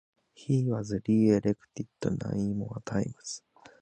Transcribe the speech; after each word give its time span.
He 0.33 0.65
was 0.67 0.95
reelected 1.07 1.85
nine 2.03 2.57
more 2.57 2.81
times. 2.87 3.43